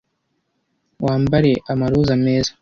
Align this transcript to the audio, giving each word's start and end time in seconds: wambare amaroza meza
wambare 1.05 1.51
amaroza 1.71 2.13
meza 2.25 2.51